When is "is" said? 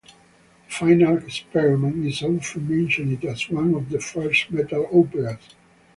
2.07-2.23